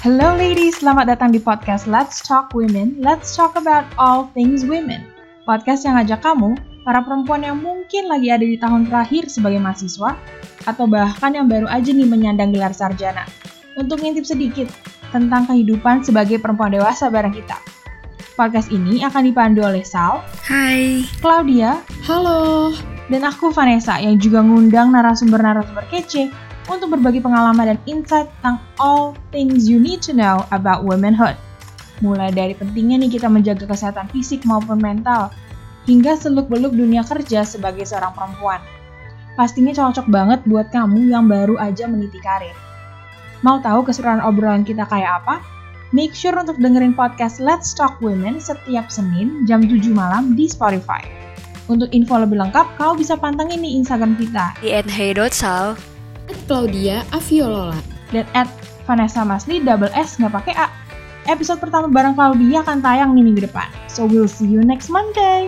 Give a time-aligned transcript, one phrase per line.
[0.00, 2.96] Hello ladies, selamat datang di podcast Let's Talk Women.
[3.04, 5.04] Let's talk about all things women.
[5.44, 6.56] Podcast yang ngajak kamu,
[6.88, 10.16] para perempuan yang mungkin lagi ada di tahun terakhir sebagai mahasiswa,
[10.64, 13.28] atau bahkan yang baru aja nih menyandang gelar sarjana,
[13.76, 14.72] untuk ngintip sedikit
[15.12, 17.60] tentang kehidupan sebagai perempuan dewasa bareng kita.
[18.40, 21.04] Podcast ini akan dipandu oleh Sal, Hai.
[21.20, 22.72] Claudia, Halo.
[23.12, 26.32] dan aku Vanessa yang juga ngundang narasumber-narasumber kece
[26.70, 31.34] untuk berbagi pengalaman dan insight tentang all things you need to know about womanhood.
[32.00, 35.34] Mulai dari pentingnya nih kita menjaga kesehatan fisik maupun mental,
[35.84, 38.62] hingga seluk-beluk dunia kerja sebagai seorang perempuan.
[39.34, 42.54] Pastinya cocok banget buat kamu yang baru aja meniti karir.
[43.42, 45.42] Mau tahu keseruan obrolan kita kayak apa?
[45.90, 51.02] Make sure untuk dengerin podcast Let's Talk Women setiap Senin jam 7 malam di Spotify.
[51.66, 55.89] Untuk info lebih lengkap, kau bisa pantengin nih Instagram kita Di @hey.sal.
[56.46, 57.78] Claudia Aviolola.
[58.10, 58.50] dan at
[58.86, 60.66] Vanessa Masli double S nggak pakai A.
[61.30, 63.70] Episode pertama bareng Claudia akan tayang nih minggu depan.
[63.86, 65.46] So we'll see you next Monday.